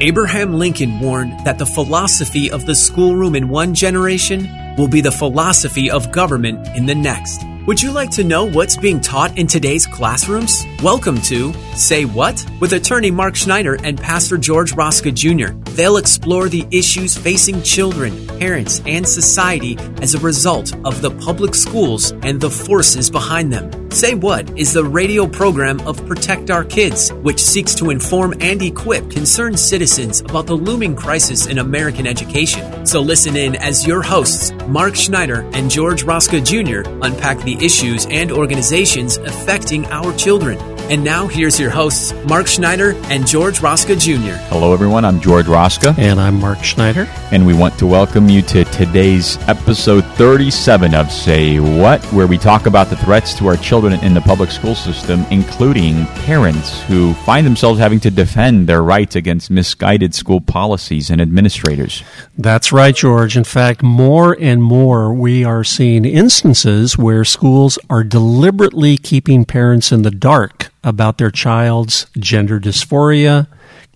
[0.00, 5.10] Abraham Lincoln warned that the philosophy of the schoolroom in one generation will be the
[5.10, 7.42] philosophy of government in the next.
[7.66, 10.64] Would you like to know what's being taught in today's classrooms?
[10.84, 12.46] Welcome to Say What?
[12.60, 15.58] with attorney Mark Schneider and Pastor George Rosca Jr.
[15.72, 21.56] They'll explore the issues facing children, parents, and society as a result of the public
[21.56, 23.90] schools and the forces behind them.
[23.90, 28.62] Say What is the radio program of Protect Our Kids, which seeks to inform and
[28.62, 32.75] equip concerned citizens about the looming crisis in American education.
[32.86, 38.06] So listen in as your hosts, Mark Schneider and George Rosca Jr., unpack the issues
[38.06, 40.75] and organizations affecting our children.
[40.88, 44.36] And now here's your hosts, Mark Schneider and George Rosca Jr.
[44.50, 45.04] Hello, everyone.
[45.04, 45.98] I'm George Rosca.
[45.98, 47.08] And I'm Mark Schneider.
[47.32, 52.38] And we want to welcome you to today's episode 37 of Say What, where we
[52.38, 57.14] talk about the threats to our children in the public school system, including parents who
[57.14, 62.04] find themselves having to defend their rights against misguided school policies and administrators.
[62.38, 63.36] That's right, George.
[63.36, 69.90] In fact, more and more we are seeing instances where schools are deliberately keeping parents
[69.90, 73.48] in the dark about their child's gender dysphoria,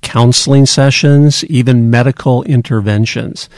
[0.02, 3.48] counseling sessions, even medical interventions.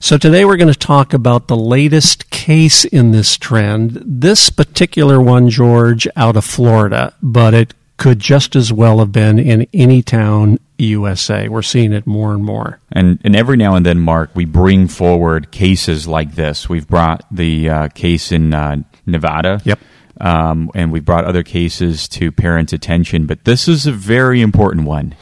[0.00, 4.02] So today we're going to talk about the latest case in this trend.
[4.04, 9.38] This particular one, George, out of Florida, but it could just as well have been
[9.38, 11.48] in any town USA.
[11.48, 12.80] We're seeing it more and more.
[12.90, 16.68] And, and every now and then, Mark, we bring forward cases like this.
[16.68, 19.60] We've brought the uh, case in uh, Nevada.
[19.64, 19.78] Yep.
[20.22, 24.86] Um, and we brought other cases to parents' attention, but this is a very important
[24.86, 25.16] one.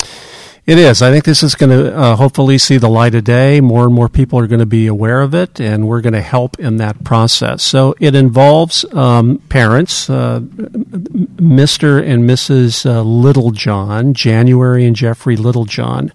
[0.66, 1.00] It is.
[1.00, 3.60] I think this is going to uh, hopefully see the light of day.
[3.60, 6.20] More and more people are going to be aware of it, and we're going to
[6.20, 7.62] help in that process.
[7.62, 12.06] So it involves um, parents, uh, Mr.
[12.06, 12.84] and Mrs.
[12.84, 16.12] Uh, Littlejohn, January and Jeffrey Littlejohn,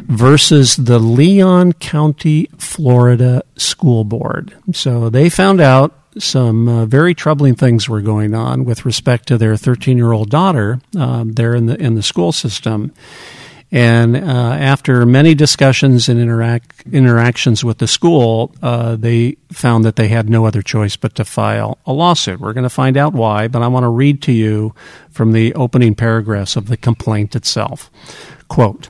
[0.00, 4.56] versus the Leon County, Florida School Board.
[4.72, 9.38] So they found out some uh, very troubling things were going on with respect to
[9.38, 12.92] their 13 year old daughter um, there in the in the school system.
[13.70, 19.96] And uh, after many discussions and interact, interactions with the school, uh, they found that
[19.96, 22.40] they had no other choice but to file a lawsuit.
[22.40, 24.74] We're going to find out why, but I want to read to you
[25.10, 27.90] from the opening paragraphs of the complaint itself.
[28.48, 28.88] Quote,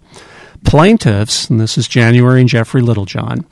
[0.64, 3.46] Plaintiffs, and this is January and Jeffrey Littlejohn,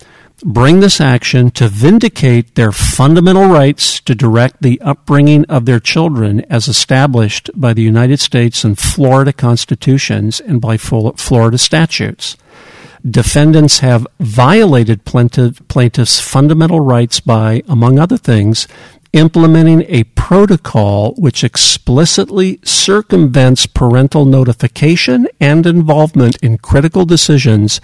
[0.45, 6.41] bring this action to vindicate their fundamental rights to direct the upbringing of their children
[6.51, 12.37] as established by the United States and Florida constitutions and by Florida statutes.
[13.09, 18.67] Defendants have violated plaintiffs' fundamental rights by, among other things,
[19.13, 27.81] implementing a protocol which explicitly circumvents parental notification and involvement in critical decisions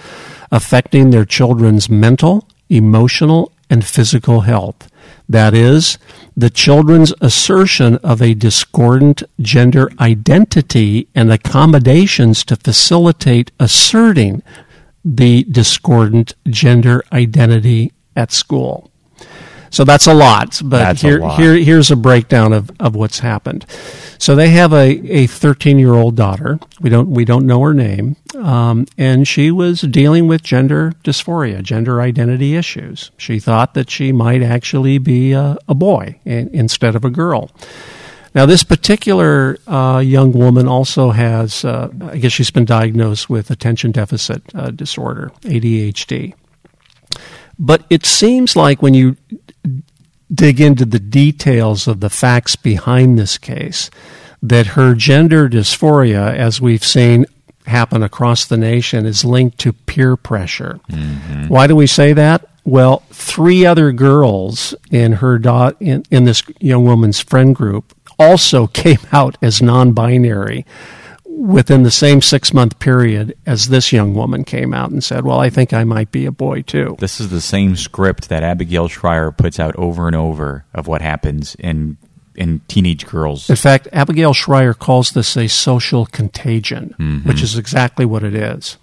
[0.53, 4.89] affecting their children's mental, emotional, and physical health.
[5.29, 5.99] That is,
[6.37, 14.43] the children's assertion of a discordant gender identity and accommodations to facilitate asserting
[15.05, 18.92] the discordant gender identity at school.
[19.73, 21.41] So that's a lot, but That's here, lot.
[21.41, 23.65] here, here's a breakdown of, of what's happened.
[24.19, 26.61] So they have a, a 13 year old daughter.
[26.83, 28.17] We don't, we don't know her name.
[28.37, 33.13] Um, and she was dealing with gender dysphoria, gender identity issues.
[33.17, 37.51] She thought that she might actually be a, a boy in, instead of a girl.
[38.35, 43.51] Now, this particular uh, young woman also has, uh, I guess she's been diagnosed with
[43.51, 46.35] attention deficit uh, disorder, ADHD.
[47.63, 49.17] But it seems like when you
[50.35, 53.89] dig into the details of the facts behind this case,
[54.43, 57.25] that her gender dysphoria, as we've seen
[57.67, 60.81] happen across the nation, is linked to peer pressure.
[60.91, 61.47] Mm-hmm.
[61.47, 62.49] Why do we say that?
[62.65, 68.67] Well, three other girls in her dot in, in this young woman's friend group also
[68.83, 70.67] came out as non-binary
[71.39, 75.41] within the same six month period as this young woman came out and said, "Well,
[75.41, 78.89] I think I might be a boy too." This is the same script that Abigail
[78.89, 81.97] Shrier puts out over and over of what happens in
[82.35, 83.51] in teenage girls.
[83.51, 87.29] In fact, Abigail Shrier calls this a social contagion, mm-hmm.
[87.29, 88.79] which is exactly what it is.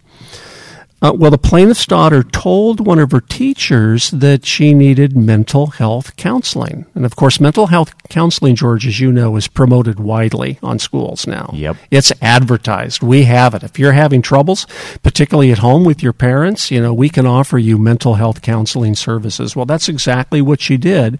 [1.02, 6.16] Uh, well, the plaintiff's daughter told one of her teachers that she needed mental health
[6.18, 6.86] counseling.
[6.94, 11.26] And of course, mental health counseling, George, as you know, is promoted widely on schools
[11.26, 11.52] now.
[11.54, 11.78] Yep.
[11.90, 13.02] It's advertised.
[13.02, 13.64] We have it.
[13.64, 14.68] If you're having troubles,
[15.02, 18.96] particularly at home with your parents, you know, we can offer you mental health counseling
[18.96, 19.56] services.
[19.56, 21.20] Well, that's exactly what she did.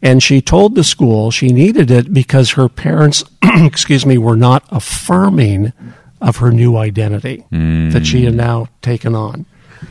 [0.00, 4.64] And she told the school she needed it because her parents, excuse me, were not
[4.70, 5.72] affirming
[6.20, 7.92] of her new identity mm.
[7.92, 9.46] that she had now taken on.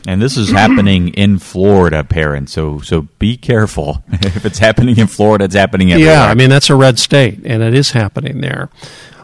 [0.06, 2.52] And this is happening in Florida, parents.
[2.52, 4.02] So so be careful.
[4.12, 6.14] if it's happening in Florida, it's happening everywhere.
[6.14, 8.68] Yeah, I mean that's a red state, and it is happening there.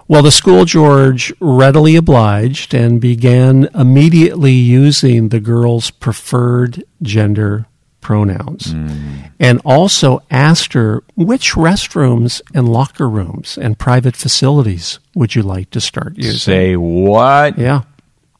[0.07, 7.67] Well, the school George readily obliged and began immediately using the girl's preferred gender
[8.05, 8.69] pronouns.
[8.69, 9.33] Mm.
[9.41, 15.71] And also asked her which restrooms and locker rooms and private facilities would you like
[15.71, 16.39] to start using?
[16.39, 17.59] Say what?
[17.59, 17.83] Yeah.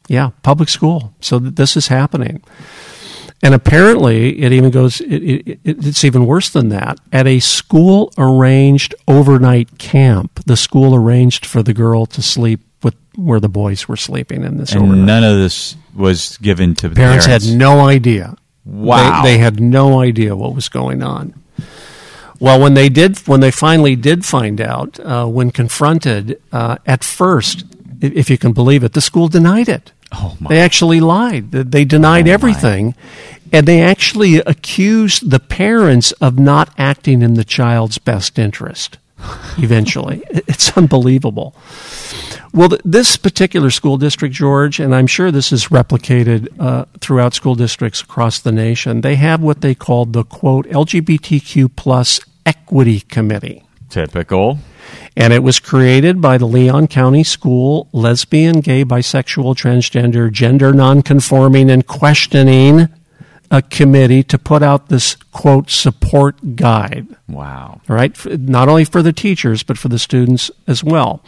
[0.07, 1.13] Yeah, public school.
[1.19, 2.43] So th- this is happening.
[3.43, 6.99] And apparently, it even goes, it, it, it's even worse than that.
[7.11, 12.95] At a school arranged overnight camp, the school arranged for the girl to sleep with
[13.15, 15.05] where the boys were sleeping in this and overnight.
[15.05, 17.25] none of this was given to parents.
[17.25, 18.35] Parents had no idea.
[18.65, 19.21] Wow.
[19.23, 21.33] They, they had no idea what was going on.
[22.39, 27.03] Well, when they did, when they finally did find out, uh, when confronted, uh, at
[27.03, 27.63] first,
[28.01, 29.91] if you can believe it, the school denied it.
[30.11, 30.49] Oh my.
[30.49, 31.51] they actually lied.
[31.51, 32.93] They denied oh everything, my.
[33.53, 38.97] and they actually accused the parents of not acting in the child's best interest.
[39.57, 41.55] Eventually, it's unbelievable.
[42.53, 47.55] Well, this particular school district, George, and I'm sure this is replicated uh, throughout school
[47.55, 53.63] districts across the nation, they have what they called the quote LGBTQ plus equity committee.
[53.89, 54.59] Typical.
[55.17, 61.69] And it was created by the Leon County School Lesbian, Gay, Bisexual, Transgender, Gender Nonconforming,
[61.69, 62.89] and Questioning
[63.51, 67.07] a committee to put out this quote support guide.
[67.27, 67.81] Wow.
[67.87, 68.13] Right?
[68.39, 71.23] Not only for the teachers, but for the students as well.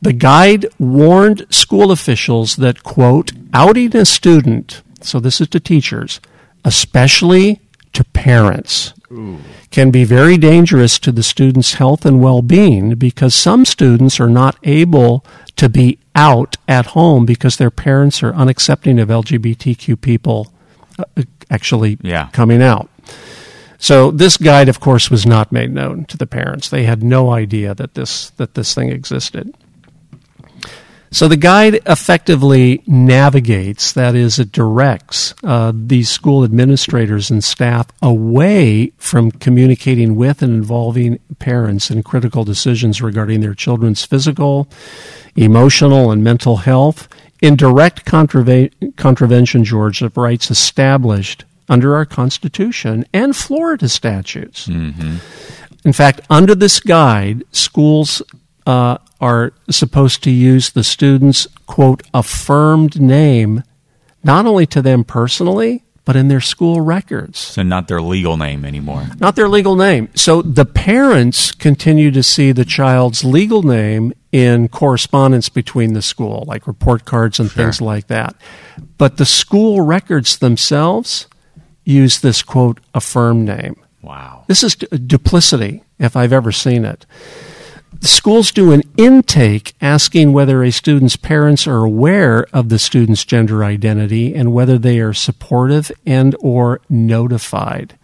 [0.00, 6.20] The guide warned school officials that, quote, outing a student, so this is to teachers,
[6.64, 7.60] especially
[7.94, 9.38] to parents, Ooh.
[9.70, 14.28] can be very dangerous to the student's health and well being because some students are
[14.28, 15.24] not able
[15.56, 20.52] to be out at home because their parents are unaccepting of LGBTQ people
[20.98, 21.04] uh,
[21.50, 22.28] actually yeah.
[22.32, 22.88] coming out.
[23.78, 26.68] So this guide, of course, was not made known to the parents.
[26.68, 29.54] They had no idea that this that this thing existed.
[31.10, 37.86] So the guide effectively navigates, that is, it directs uh, these school administrators and staff
[38.02, 44.68] away from communicating with and involving parents in critical decisions regarding their children's physical,
[45.34, 47.08] emotional, and mental health
[47.40, 54.68] in direct contrave- contravention, George, of rights established under our Constitution and Florida statutes.
[54.68, 55.16] Mm-hmm.
[55.84, 58.22] In fact, under this guide, schools
[58.66, 63.62] uh, are supposed to use the student's, quote, affirmed name,
[64.24, 67.38] not only to them personally, but in their school records.
[67.38, 69.08] So, not their legal name anymore.
[69.20, 70.08] Not their legal name.
[70.14, 76.44] So, the parents continue to see the child's legal name in correspondence between the school,
[76.46, 77.62] like report cards and sure.
[77.62, 78.34] things like that.
[78.96, 81.26] But the school records themselves
[81.84, 83.76] use this, quote, affirmed name.
[84.00, 84.44] Wow.
[84.46, 87.04] This is duplicity, if I've ever seen it
[88.06, 93.64] schools do an intake asking whether a student's parents are aware of the student's gender
[93.64, 97.98] identity and whether they are supportive and or notified.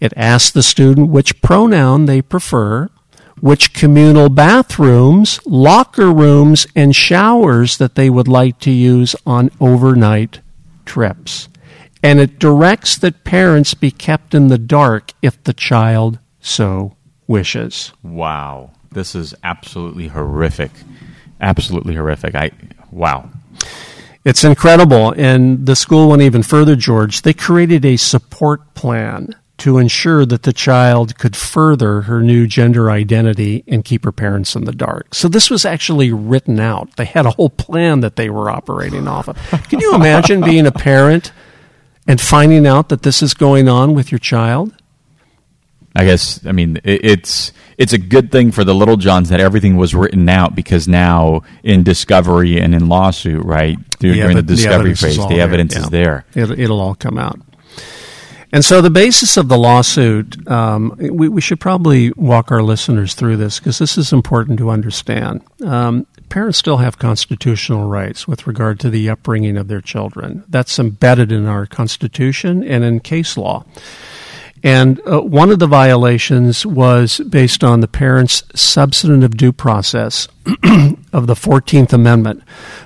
[0.00, 2.88] It asks the student which pronoun they prefer,
[3.40, 10.40] which communal bathrooms, locker rooms, and showers that they would like to use on overnight
[10.84, 11.48] trips.
[12.02, 17.92] And it directs that parents be kept in the dark if the child so wishes.
[18.02, 18.70] Wow.
[18.92, 20.70] This is absolutely horrific.
[21.40, 22.34] Absolutely horrific.
[22.34, 22.50] I
[22.90, 23.30] wow.
[24.24, 25.14] It's incredible.
[25.16, 27.22] And the school went even further, George.
[27.22, 32.90] They created a support plan to ensure that the child could further her new gender
[32.90, 35.14] identity and keep her parents in the dark.
[35.14, 36.96] So this was actually written out.
[36.96, 39.36] They had a whole plan that they were operating off of.
[39.68, 41.32] Can you imagine being a parent
[42.06, 44.74] and finding out that this is going on with your child?
[45.98, 49.76] I guess I mean it, it's it's a good thing for the Littlejohns that everything
[49.76, 54.42] was written out because now in discovery and in lawsuit, right during, yeah, during the
[54.42, 56.24] discovery the phase, the evidence there, is there.
[56.34, 57.40] It'll, it'll all come out.
[58.52, 63.14] And so, the basis of the lawsuit, um, we, we, should probably walk our listeners
[63.14, 65.42] through this because this is important to understand.
[65.62, 70.44] Um, parents still have constitutional rights with regard to the upbringing of their children.
[70.48, 73.66] That's embedded in our Constitution and in case law.
[74.62, 80.28] And uh, one of the violations was based on the parents' substantive due process
[81.12, 82.42] of the 14th Amendment,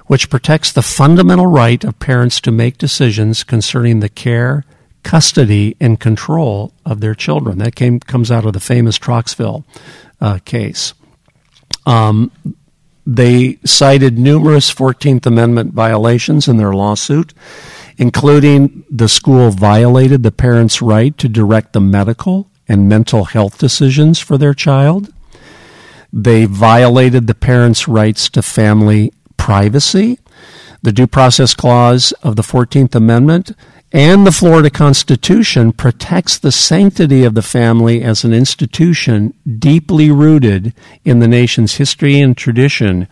[0.07, 4.65] which protects the fundamental right of parents to make decisions concerning the care,
[5.03, 7.59] custody and control of their children.
[7.59, 9.65] That came comes out of the famous Troxville
[10.21, 10.95] uh, case.
[11.87, 12.31] Um,
[13.05, 17.35] they cited numerous Fourteenth Amendment violations in their lawsuit,
[17.97, 24.19] including the school violated the parents' right to direct the medical and mental health decisions
[24.19, 25.13] for their child.
[26.13, 30.19] They violated the parents' rights to family privacy.
[30.83, 33.53] The Due Process Clause of the 14th Amendment
[33.93, 40.75] and the Florida Constitution protects the sanctity of the family as an institution deeply rooted
[41.05, 43.07] in the nation's history and tradition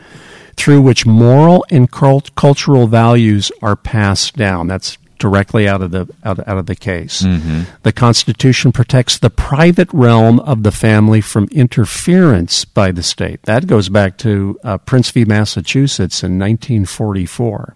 [0.60, 4.66] through which moral and cult- cultural values are passed down.
[4.66, 7.22] That's directly out of the out, out of the case.
[7.22, 7.62] Mm-hmm.
[7.82, 13.42] The Constitution protects the private realm of the family from interference by the state.
[13.44, 15.24] That goes back to uh, Prince v.
[15.24, 17.74] Massachusetts in 1944.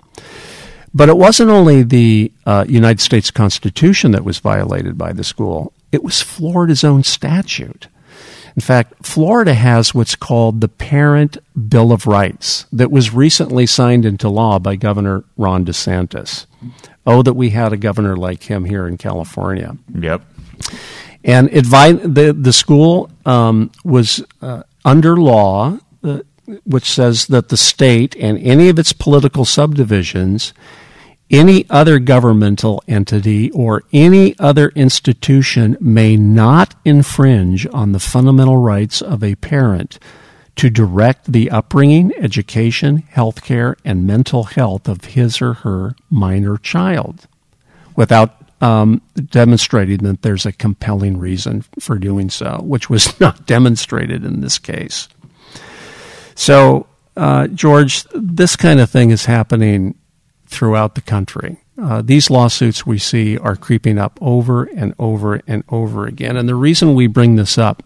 [0.92, 5.72] But it wasn't only the uh, United States Constitution that was violated by the school,
[5.90, 7.88] it was Florida's own statute.
[8.56, 14.04] In fact, Florida has what's called the Parent Bill of Rights that was recently signed
[14.04, 16.46] into law by Governor Ron DeSantis.
[17.06, 19.76] Oh, that we had a governor like him here in California.
[19.92, 20.22] Yep.
[21.24, 26.20] And it, the, the school um, was uh, under law, uh,
[26.64, 30.54] which says that the state and any of its political subdivisions
[31.30, 39.00] any other governmental entity or any other institution may not infringe on the fundamental rights
[39.00, 39.98] of a parent
[40.56, 46.56] to direct the upbringing, education, health care, and mental health of his or her minor
[46.58, 47.26] child
[47.96, 54.24] without um, demonstrating that there's a compelling reason for doing so, which was not demonstrated
[54.24, 55.08] in this case.
[56.34, 59.96] So, uh, George, this kind of thing is happening
[60.54, 61.58] throughout the country.
[61.76, 66.36] Uh, these lawsuits we see are creeping up over and over and over again.
[66.36, 67.82] And the reason we bring this up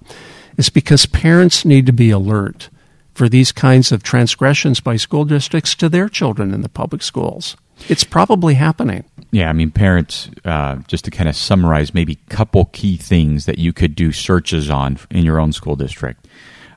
[0.59, 2.69] is because parents need to be alert
[3.15, 7.57] for these kinds of transgressions by school districts to their children in the public schools.
[7.89, 9.05] It's probably happening.
[9.31, 13.59] Yeah, I mean, parents, uh, just to kind of summarize maybe couple key things that
[13.59, 16.27] you could do searches on in your own school district.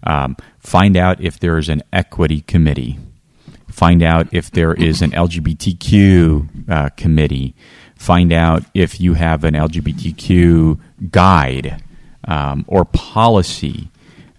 [0.04, 2.98] Um, find out if there is an equity committee
[3.72, 7.56] find out if there is an LGBTQ uh, committee,
[7.96, 10.80] find out if you have an LGBTQ
[11.12, 11.84] guide
[12.26, 13.90] um, or policy.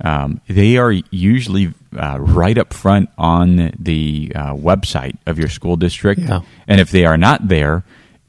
[0.01, 5.77] Um, they are usually uh, right up front on the uh, website of your school
[5.77, 6.23] district.
[6.23, 6.41] Yeah.
[6.67, 7.85] And if they are not there,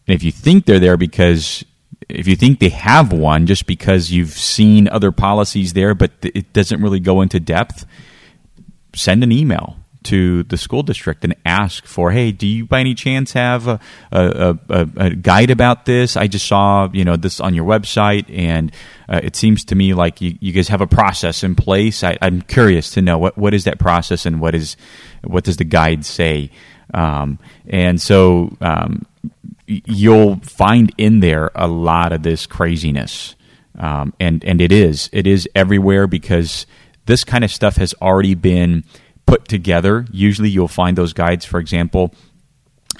[0.08, 1.66] and if you think they're there because
[2.10, 6.54] if you think they have one just because you've seen other policies there, but it
[6.54, 7.86] doesn't really go into depth,
[8.94, 12.94] send an email to the school district and ask for, hey, do you by any
[12.94, 13.80] chance have a,
[14.12, 16.16] a, a, a guide about this?
[16.18, 18.72] I just saw you know this on your website, and
[19.10, 22.04] uh, it seems to me like you, you, guys have a process in place.
[22.04, 24.78] I, am curious to know what what is that process and what is
[25.24, 26.52] what does the guide say?
[26.94, 29.06] Um, and so um,
[29.68, 33.36] you'll find in there a lot of this craziness,
[33.78, 36.66] um, and and it is it is everywhere because
[37.06, 38.84] this kind of stuff has already been
[39.34, 40.06] put together.
[40.12, 42.14] Usually you'll find those guides, for example,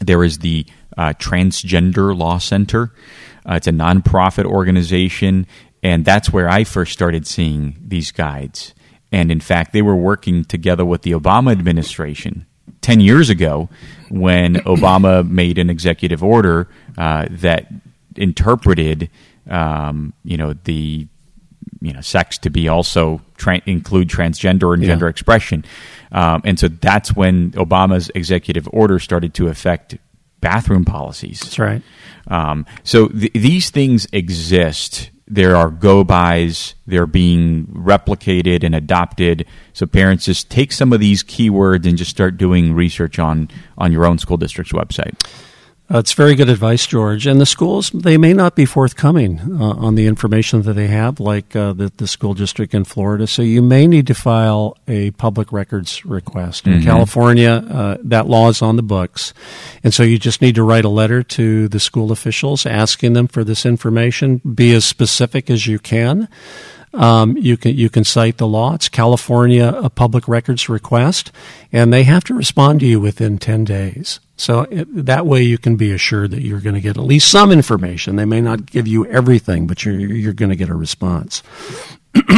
[0.02, 0.66] there is the
[0.98, 2.92] uh, Transgender Law Center.
[3.48, 5.46] Uh, it's a nonprofit organization,
[5.84, 8.74] and that's where I first started seeing these guides.
[9.12, 12.48] And in fact, they were working together with the Obama administration
[12.82, 13.70] 10 years ago
[14.10, 17.68] when Obama made an executive order uh, that
[18.16, 19.12] interpreted,
[19.48, 21.08] um, you know, the
[21.84, 24.90] you know sex to be also tra- include transgender and yeah.
[24.90, 25.66] gender expression,
[26.12, 29.98] um, and so that's when Obama's executive order started to affect
[30.40, 31.40] bathroom policies.
[31.40, 31.82] That's right.
[32.28, 35.12] Um, so th- these things exist.
[35.28, 36.76] There are go bys.
[36.86, 39.46] They're being replicated and adopted.
[39.74, 43.92] So parents just take some of these keywords and just start doing research on on
[43.92, 45.16] your own school district's website.
[45.92, 47.28] Uh, it's very good advice, George.
[47.28, 51.20] And the schools, they may not be forthcoming uh, on the information that they have,
[51.20, 53.28] like uh, the, the school district in Florida.
[53.28, 56.66] So you may need to file a public records request.
[56.66, 56.86] In mm-hmm.
[56.86, 59.34] California, uh, that law is on the books.
[59.84, 63.28] And so you just need to write a letter to the school officials asking them
[63.28, 64.38] for this information.
[64.38, 66.30] Be as specific as you can.
[66.94, 68.76] Um, you can you can cite the law.
[68.76, 71.32] It's California a public records request,
[71.72, 74.20] and they have to respond to you within ten days.
[74.44, 77.32] So it, that way you can be assured that you're going to get at least
[77.32, 78.18] some information.
[78.18, 81.42] They may not give you everything, but you're you're going to get a response.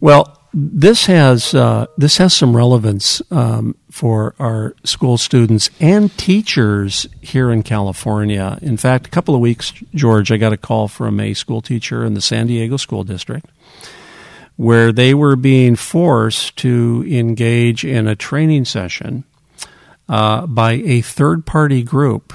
[0.00, 7.06] well, this has uh, this has some relevance um, for our school students and teachers
[7.22, 8.58] here in California.
[8.60, 12.04] In fact, a couple of weeks, George, I got a call from a school teacher
[12.04, 13.46] in the San Diego School District
[14.56, 19.24] where they were being forced to engage in a training session
[20.08, 22.32] uh, by a third party group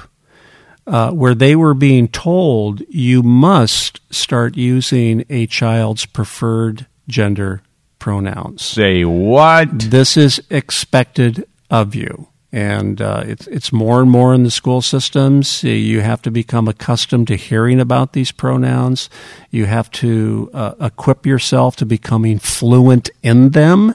[0.86, 7.62] uh, where they were being told you must start using a child's preferred gender
[7.98, 8.62] pronouns.
[8.62, 9.68] Say what?
[9.78, 14.82] This is expected of you and uh, it's it's more and more in the school
[14.82, 15.62] systems.
[15.62, 19.08] You have to become accustomed to hearing about these pronouns.
[19.50, 23.94] You have to uh, equip yourself to becoming fluent in them,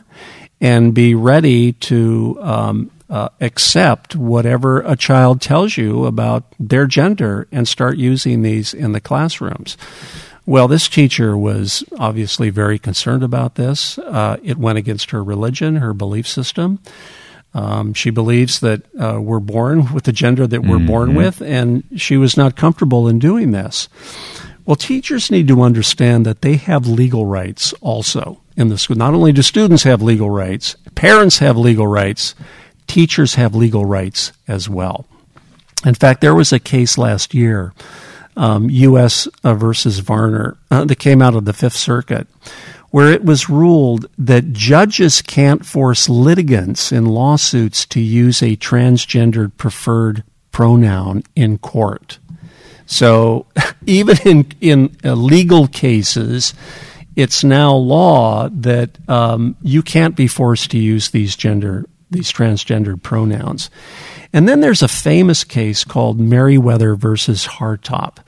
[0.61, 7.47] and be ready to um, uh, accept whatever a child tells you about their gender
[7.51, 9.77] and start using these in the classrooms.
[10.47, 13.97] Well, this teacher was obviously very concerned about this.
[13.97, 16.79] Uh, it went against her religion, her belief system.
[17.55, 20.87] Um, she believes that uh, we're born with the gender that we're mm-hmm.
[20.87, 23.89] born with, and she was not comfortable in doing this.
[24.65, 28.97] Well, teachers need to understand that they have legal rights also in the school.
[28.97, 32.35] Not only do students have legal rights, parents have legal rights,
[32.87, 35.05] teachers have legal rights as well.
[35.85, 37.73] In fact, there was a case last year,
[38.35, 39.27] um, U.S.
[39.43, 42.27] Uh, versus Varner, uh, that came out of the Fifth Circuit,
[42.89, 49.55] where it was ruled that judges can't force litigants in lawsuits to use a transgendered
[49.57, 52.17] preferred pronoun in court.
[52.85, 53.45] So
[53.85, 56.53] even in in uh, legal cases,
[57.15, 63.01] it's now law that um, you can't be forced to use these gender these transgendered
[63.01, 63.69] pronouns.
[64.33, 68.19] And then there's a famous case called Meriwether versus Hartop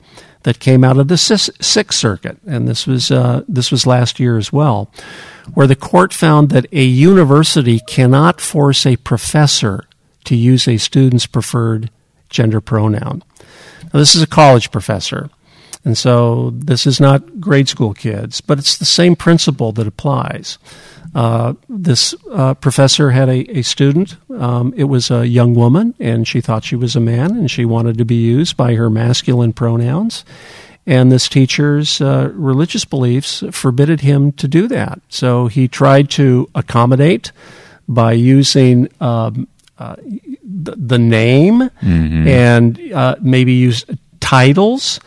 [0.42, 4.38] that came out of the Sixth Circuit, and this was uh, this was last year
[4.38, 4.90] as well,
[5.54, 9.84] where the court found that a university cannot force a professor
[10.24, 11.90] to use a student's preferred
[12.30, 13.22] gender pronoun.
[13.92, 15.28] Now, this is a college professor,
[15.84, 20.58] and so this is not grade school kids, but it's the same principle that applies.
[21.14, 24.16] Uh, this uh, professor had a, a student.
[24.30, 27.64] Um, it was a young woman, and she thought she was a man, and she
[27.64, 30.24] wanted to be used by her masculine pronouns.
[30.86, 35.00] And this teacher's uh, religious beliefs forbidded him to do that.
[35.08, 37.30] So he tried to accommodate
[37.86, 39.96] by using um, uh,
[40.42, 42.26] the, the, name mm-hmm.
[42.26, 43.84] and uh, maybe use
[44.20, 44.98] titles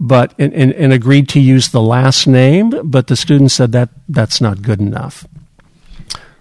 [0.00, 3.90] but and, and, and, agreed to use the last name, but the student said that
[4.08, 5.26] that's not good enough.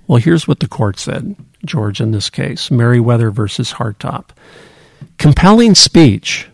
[0.07, 1.35] Well, here's what the court said,
[1.65, 4.29] George, in this case Meriwether versus Hartop.
[5.17, 6.47] Compelling speech,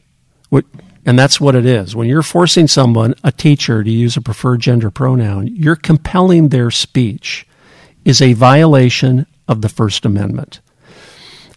[1.06, 1.96] and that's what it is.
[1.96, 6.70] When you're forcing someone, a teacher, to use a preferred gender pronoun, you're compelling their
[6.70, 7.48] speech,
[8.06, 10.60] is a violation of the First Amendment.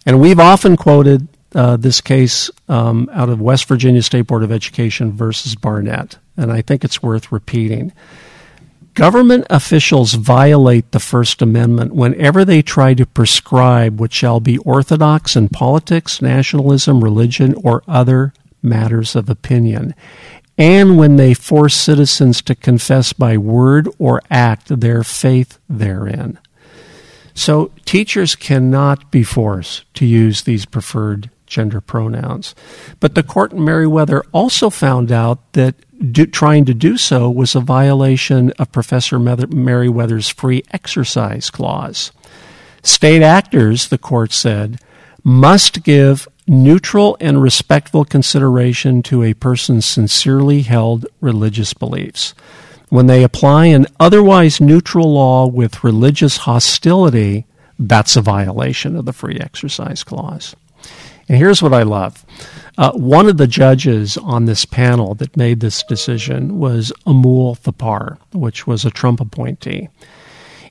[0.07, 4.51] And we've often quoted uh, this case um, out of West Virginia State Board of
[4.51, 7.91] Education versus Barnette, and I think it's worth repeating.
[8.93, 15.35] Government officials violate the First Amendment whenever they try to prescribe what shall be orthodox
[15.35, 19.95] in politics, nationalism, religion, or other matters of opinion,
[20.59, 26.37] and when they force citizens to confess by word or act their faith therein.
[27.33, 32.53] So teachers cannot be forced to use these preferred gender pronouns.
[32.99, 35.75] But the court in Meriwether also found out that
[36.11, 42.11] do, trying to do so was a violation of Professor Meriwether's free exercise clause.
[42.81, 44.79] State actors, the court said,
[45.23, 52.33] must give neutral and respectful consideration to a person's sincerely held religious beliefs.
[52.89, 57.45] When they apply an otherwise neutral law with religious hostility,
[57.79, 60.55] that's a violation of the free exercise clause.
[61.29, 62.25] And here's what I love.
[62.77, 68.17] Uh, one of the judges on this panel that made this decision was Amul Thapar,
[68.33, 69.89] which was a Trump appointee.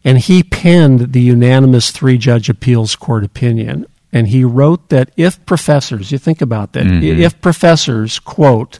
[0.04, 5.44] And he penned the unanimous three judge appeals court opinion, and he wrote that if
[5.46, 7.20] professors, you think about that, Mm-hmm.
[7.20, 8.78] if professors, quote,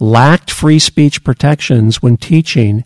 [0.00, 2.84] lacked free speech protections when teaching,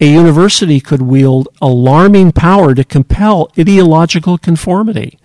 [0.00, 5.18] a university could wield alarming power to compel ideological conformity.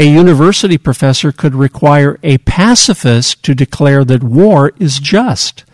[0.00, 5.64] A university professor could require a pacifist to declare that war is just,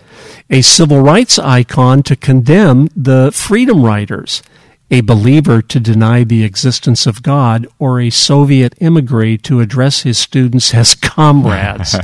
[0.48, 4.42] a civil rights icon to condemn the freedom riders,
[4.90, 10.16] a believer to deny the existence of God, or a Soviet emigre to address his
[10.16, 11.92] students as comrades.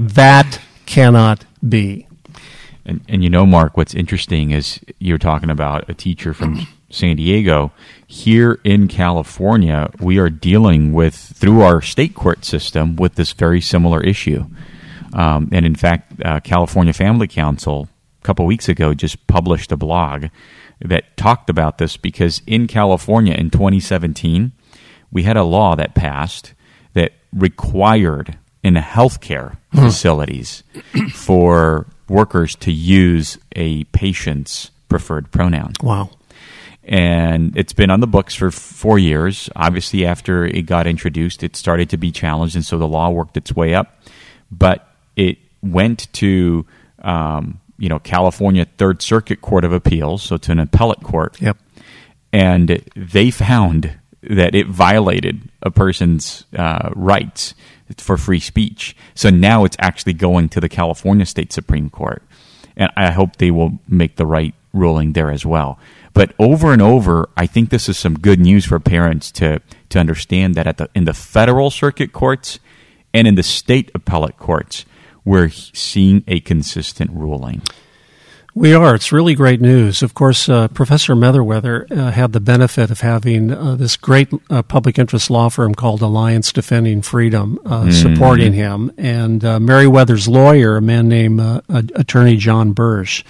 [0.00, 2.08] that cannot be.
[2.84, 7.16] And, and you know, Mark, what's interesting is you're talking about a teacher from San
[7.16, 7.72] Diego.
[8.06, 13.60] Here in California, we are dealing with, through our state court system, with this very
[13.60, 14.46] similar issue.
[15.12, 17.88] Um, and in fact, uh, California Family Council,
[18.20, 20.26] a couple weeks ago, just published a blog
[20.80, 24.52] that talked about this because in California in 2017,
[25.10, 26.54] we had a law that passed
[26.94, 30.62] that required in healthcare facilities
[31.12, 35.72] for workers to use a patient's preferred pronoun.
[35.82, 36.10] Wow.
[36.86, 39.48] And it's been on the books for four years.
[39.56, 43.36] Obviously, after it got introduced, it started to be challenged, and so the law worked
[43.36, 43.96] its way up.
[44.50, 46.66] But it went to,
[47.02, 51.56] um, you know, California Third Circuit Court of Appeals, so to an appellate court Yep.
[52.32, 57.54] and they found that it violated a person's uh, rights
[57.98, 58.96] for free speech.
[59.14, 62.22] So now it's actually going to the California State Supreme Court,
[62.76, 65.78] and I hope they will make the right ruling there as well.
[66.12, 69.60] But over and over, I think this is some good news for parents to
[69.90, 72.60] to understand that at the in the federal circuit courts
[73.12, 74.84] and in the state appellate courts,
[75.24, 77.62] we're seeing a consistent ruling.
[78.56, 78.94] We are.
[78.94, 80.00] It's really great news.
[80.00, 84.62] Of course, uh, Professor Metherweather uh, had the benefit of having uh, this great uh,
[84.62, 88.92] public interest law firm called Alliance Defending Freedom uh, supporting him.
[88.96, 93.24] And uh, Meriwether's lawyer, a man named uh, Attorney John Bursch,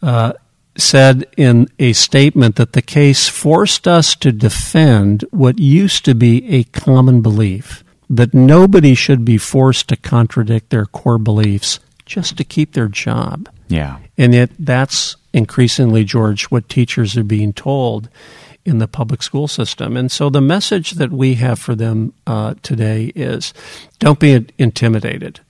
[0.00, 0.32] uh,
[0.76, 6.46] said in a statement that the case forced us to defend what used to be
[6.54, 12.44] a common belief that nobody should be forced to contradict their core beliefs just to
[12.44, 13.48] keep their job.
[13.68, 13.98] Yeah.
[14.16, 18.08] And yet, that's increasingly, George, what teachers are being told
[18.64, 19.96] in the public school system.
[19.96, 23.52] And so, the message that we have for them uh, today is
[23.98, 25.40] don't be intimidated.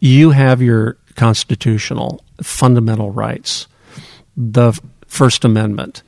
[0.00, 3.66] You have your constitutional, fundamental rights.
[4.40, 4.72] The
[5.06, 6.02] First Amendment,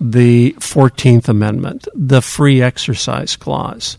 [0.00, 3.96] the 14th Amendment, the Free Exercise Clause.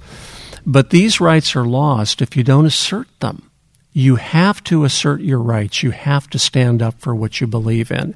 [0.66, 3.52] But these rights are lost if you don't assert them
[3.94, 5.84] you have to assert your rights.
[5.84, 8.16] You have to stand up for what you believe in.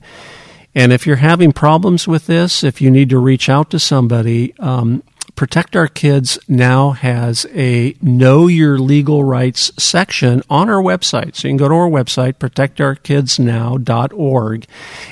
[0.74, 4.54] And if you're having problems with this, if you need to reach out to somebody,
[4.60, 5.04] um,
[5.36, 11.36] Protect Our Kids now has a Know Your Legal Rights section on our website.
[11.36, 14.66] So you can go to our website, protectourkidsnow.org,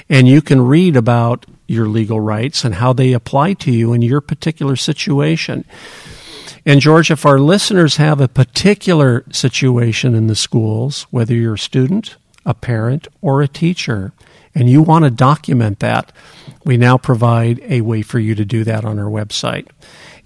[0.08, 4.02] and you can read about your legal rights and how they apply to you in
[4.02, 5.66] your particular situation.
[6.66, 11.60] And George, if our listeners have a particular situation in the schools, whether you're a
[11.60, 14.14] student, a parent, or a teacher,
[14.56, 16.12] and you want to document that,
[16.66, 19.68] we now provide a way for you to do that on our website.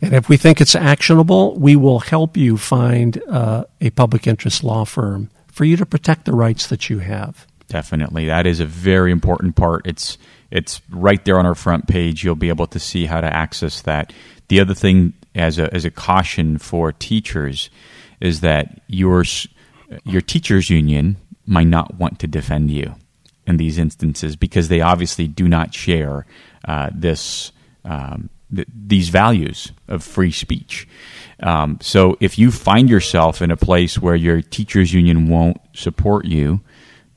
[0.02, 4.64] And if we think it's actionable, we will help you find uh, a public interest
[4.64, 7.48] law firm for you to protect the rights that you have.
[7.68, 9.88] Definitely, that is a very important part.
[9.88, 10.18] It's
[10.50, 12.24] it's right there on our front page.
[12.24, 14.14] You'll be able to see how to access that.
[14.48, 17.70] The other thing, as a as a caution for teachers,
[18.22, 19.26] is that your
[20.06, 22.96] your teachers union might not want to defend you
[23.48, 26.26] in these instances because they obviously do not share
[26.66, 27.52] uh, this.
[27.84, 30.88] Um, th- these values of free speech.
[31.42, 36.26] Um, so if you find yourself in a place where your teachers union won't support
[36.26, 36.62] you,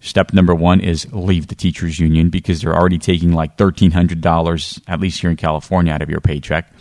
[0.00, 5.00] step number one is leave the teachers union because they're already taking like $1,300, at
[5.00, 6.72] least here in California, out of your paycheck.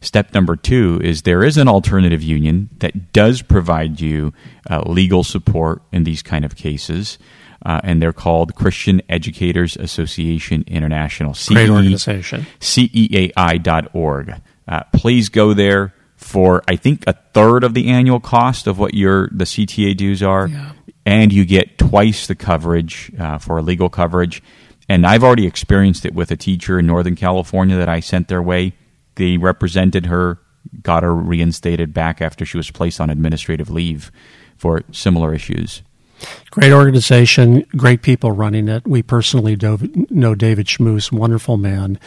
[0.00, 4.32] Step number two is there is an alternative union that does provide you
[4.70, 7.18] uh, legal support in these kind of cases.
[7.64, 11.34] Uh, and they're called Christian Educators Association International.
[11.48, 12.46] Great organization.
[12.60, 14.40] CEAI.org.
[14.68, 18.94] Uh, please go there for, I think, a third of the annual cost of what
[18.94, 20.48] your the CTA dues are.
[20.48, 20.72] Yeah.
[21.04, 24.42] And you get twice the coverage uh, for legal coverage.
[24.88, 28.42] And I've already experienced it with a teacher in Northern California that I sent their
[28.42, 28.72] way.
[29.16, 30.38] They represented her,
[30.82, 34.10] got her reinstated back after she was placed on administrative leave
[34.56, 35.82] for similar issues.
[36.50, 38.86] Great organization, great people running it.
[38.86, 39.56] We personally
[40.10, 41.98] know David Schmus, wonderful man.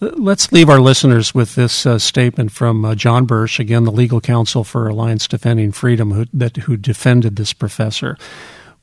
[0.00, 4.20] Let's leave our listeners with this uh, statement from uh, John Bursch, again, the legal
[4.20, 8.18] counsel for Alliance Defending Freedom, who, that, who defended this professor.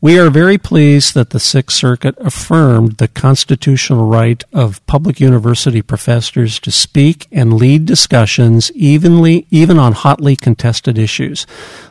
[0.04, 5.84] We are very pleased that the Sixth Circuit affirmed the constitutional right of public university
[5.84, 11.46] professors to speak and lead discussions evenly, even on hotly contested issues.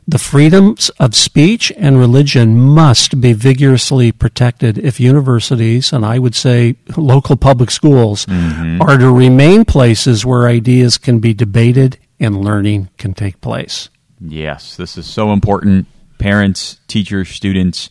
[0.08, 6.34] The freedoms of speech and religion must be vigorously protected if universities, and I would
[6.34, 8.82] say local public schools, mm-hmm.
[8.82, 13.88] are to remain places where ideas can be debated and learning can take place.
[14.20, 15.86] Yes, this is so important
[16.20, 17.90] parents, teachers, students,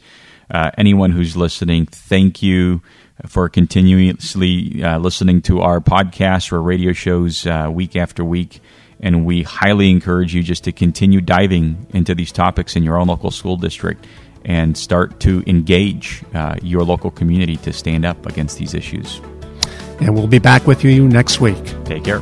[0.49, 2.81] uh, anyone who's listening, thank you
[3.27, 8.61] for continuously uh, listening to our podcast or radio shows uh, week after week.
[9.01, 13.07] And we highly encourage you just to continue diving into these topics in your own
[13.07, 14.05] local school district
[14.45, 19.21] and start to engage uh, your local community to stand up against these issues.
[19.99, 21.63] And we'll be back with you next week.
[21.83, 22.21] Take care.